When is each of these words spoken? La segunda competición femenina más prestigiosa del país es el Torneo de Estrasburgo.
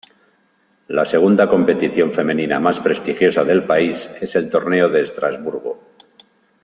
La 0.87 1.05
segunda 1.05 1.47
competición 1.47 2.11
femenina 2.11 2.59
más 2.59 2.79
prestigiosa 2.79 3.43
del 3.43 3.65
país 3.67 4.09
es 4.19 4.35
el 4.35 4.49
Torneo 4.49 4.89
de 4.89 5.01
Estrasburgo. 5.01 5.89